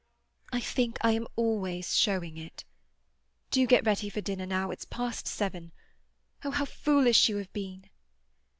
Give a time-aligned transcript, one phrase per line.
[0.51, 2.65] "I think I am always showing it.
[3.51, 5.73] Do get ready for dinner now; it's past seven.
[6.43, 7.87] Oh, how foolish you have been!"